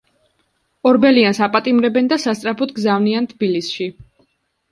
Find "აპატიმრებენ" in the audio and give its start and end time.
1.47-2.09